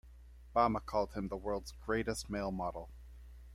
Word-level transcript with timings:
Bama 0.55 0.83
called 0.83 1.13
him 1.13 1.27
the 1.27 1.37
world's 1.37 1.73
greatest 1.85 2.27
male 2.27 2.49
model. 2.51 2.89